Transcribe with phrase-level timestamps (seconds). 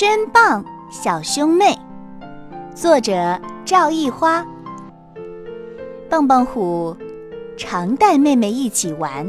[0.00, 1.76] 真棒，小兄妹。
[2.72, 4.46] 作者赵一花。
[6.08, 6.96] 棒棒虎
[7.56, 9.26] 常带妹妹一起玩。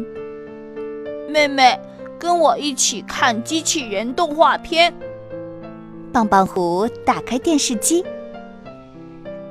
[1.28, 1.76] 妹妹，
[2.20, 4.94] 跟我一起看机器人动画片。
[6.14, 8.06] 棒棒虎打开电视机。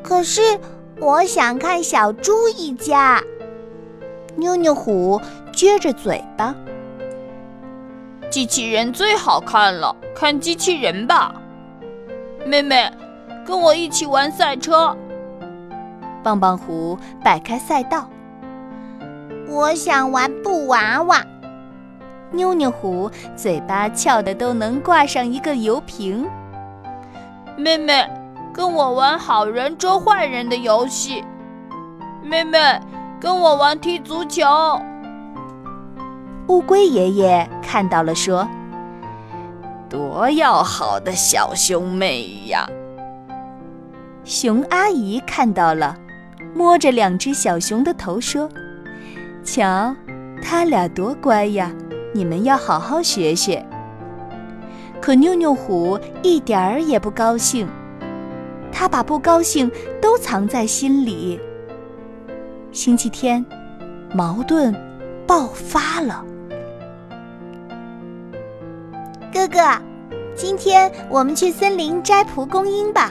[0.04, 0.40] 可是
[1.00, 3.20] 我想看小猪一家。
[4.36, 5.20] 妞妞虎
[5.52, 6.54] 撅着嘴巴。
[8.30, 11.34] 机器人最好看了，看机器人吧。
[12.44, 12.90] 妹妹，
[13.46, 14.96] 跟我一起玩赛车。
[16.22, 18.08] 棒棒虎摆开赛道。
[19.48, 21.24] 我想玩布娃娃。
[22.30, 26.28] 妞妞虎嘴巴翘的都能挂上一个油瓶。
[27.56, 28.06] 妹妹，
[28.52, 31.24] 跟我玩好人捉坏人的游戏。
[32.22, 32.58] 妹妹，
[33.18, 34.44] 跟我玩踢足球。
[36.48, 38.48] 乌龟爷爷看到了，说
[39.88, 42.66] ：“多要好的小兄妹呀！”
[44.24, 45.94] 熊阿姨看到了，
[46.54, 48.48] 摸着两只小熊的头说
[49.44, 49.94] ：“瞧，
[50.42, 51.70] 他俩多乖呀！
[52.14, 53.64] 你们要好好学学。”
[55.02, 57.68] 可妞妞虎一点儿也不高兴，
[58.72, 61.38] 他把不高兴都藏在心里。
[62.72, 63.44] 星期天，
[64.14, 64.74] 矛盾
[65.26, 66.24] 爆发了。
[69.48, 69.58] 哥，
[70.36, 73.10] 今天我们去森林摘蒲公英吧。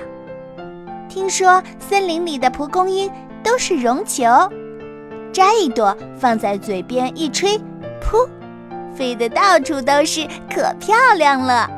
[1.10, 3.10] 听说森林里的蒲公英
[3.44, 4.26] 都是绒球，
[5.34, 7.58] 摘一朵放在嘴边一吹，
[8.00, 8.28] 噗，
[8.94, 11.70] 飞得到处都是，可漂亮了。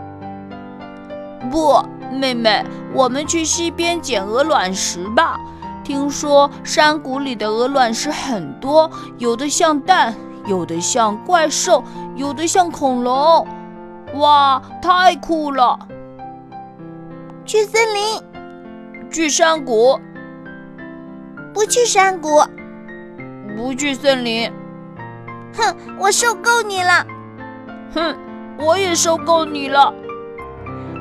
[1.49, 5.39] 不，妹妹，我们去溪边捡鹅卵石吧。
[5.85, 10.13] 听说山谷里的鹅卵石很多，有的像蛋，
[10.45, 11.83] 有的像怪兽，
[12.15, 13.47] 有的像恐龙。
[14.15, 15.77] 哇，太酷了！
[17.45, 18.23] 去森林，
[19.11, 19.99] 去山谷，
[21.53, 22.43] 不去山谷，
[23.55, 24.51] 不去森林。
[25.55, 27.05] 哼，我受够你了！
[27.93, 28.15] 哼，
[28.57, 29.93] 我也受够你了！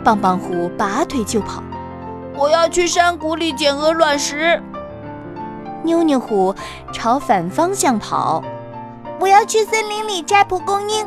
[0.04, 1.62] 棒棒虎拔腿就跑。
[2.34, 4.62] 我要去山谷里捡鹅卵石。
[5.82, 6.54] 妞妞虎
[6.92, 8.42] 朝反方向跑。
[9.18, 11.06] 我要去森林里摘蒲公英。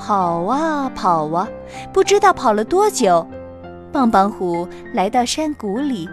[0.00, 1.46] 跑啊跑啊，
[1.92, 3.26] 不知道跑了多久，
[3.92, 6.08] 棒棒虎来到山谷里，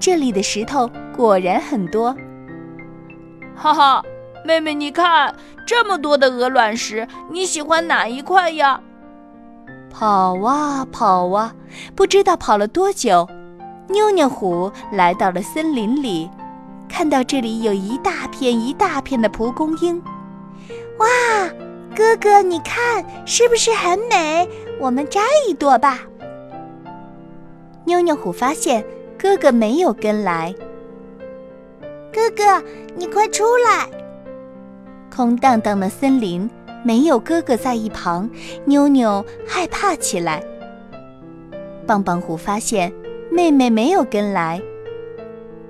[0.00, 2.14] 这里的石头果然很多。
[3.54, 4.02] 哈哈，
[4.44, 5.32] 妹妹，你看
[5.64, 8.80] 这么多的鹅卵石，你喜欢哪一块呀？
[9.90, 11.54] 跑啊跑啊，
[11.94, 13.28] 不知道跑了多久，
[13.88, 16.28] 妞妞虎来到了森林里，
[16.88, 20.02] 看到这里有一大片一大片的蒲公英，
[20.98, 21.06] 哇！
[21.94, 24.48] 哥哥，你看是不是很美？
[24.78, 26.00] 我们摘一朵吧。
[27.84, 28.84] 妞妞虎发现
[29.18, 30.54] 哥哥没有跟来。
[32.12, 32.62] 哥哥，
[32.94, 33.88] 你快出来！
[35.14, 36.48] 空荡荡的森林，
[36.84, 38.30] 没有哥哥在一旁，
[38.64, 40.42] 妞妞害怕起来。
[41.86, 42.92] 棒棒虎发现
[43.30, 44.62] 妹妹没有跟来。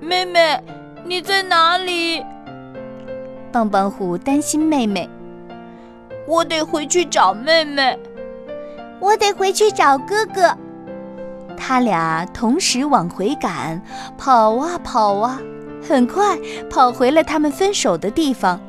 [0.00, 0.62] 妹妹，
[1.04, 2.22] 你在哪里？
[3.50, 5.08] 棒棒虎担心妹妹。
[6.30, 7.98] 我得回去找妹妹，
[9.00, 10.56] 我得回去找哥哥。
[11.56, 13.82] 他俩同时往回赶，
[14.16, 15.40] 跑啊跑啊，
[15.82, 16.38] 很快
[16.70, 18.60] 跑回了他们分手的地方。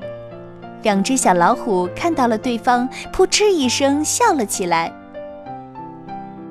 [0.81, 4.91] 两只小老虎看到了对方，扑哧一声笑了起来。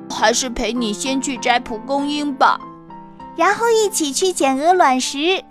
[0.09, 2.57] 还是陪你先去摘蒲公英吧，
[3.35, 5.43] 然后一起去捡鹅卵石。